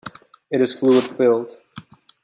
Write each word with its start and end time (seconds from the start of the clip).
It 0.49 0.61
is 0.61 0.73
fluid 0.73 1.03
filled. 1.03 1.55